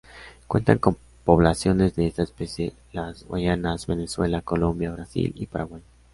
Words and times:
Cuentan 0.47 0.79
con 0.79 0.97
poblaciones 1.25 1.95
de 1.95 2.07
esta 2.07 2.23
especie 2.23 2.73
las 2.91 3.23
Guayanas, 3.25 3.85
Venezuela, 3.85 4.41
Colombia, 4.41 4.89
Brasil 4.89 5.31
y 5.35 5.45
Paraguay. 5.45 5.83